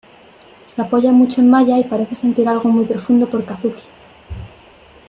Se 0.65 0.81
apoya 0.81 1.11
mucho 1.11 1.41
en 1.41 1.51
Maya 1.51 1.77
y 1.77 1.83
parece 1.83 2.15
sentir 2.15 2.49
algo 2.49 2.69
muy 2.69 2.85
profundo 2.85 3.29
por 3.29 3.45
Kazuki. 3.45 3.83